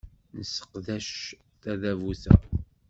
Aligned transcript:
Nesseqdec 0.35 1.09
tadabut-a. 1.61 2.33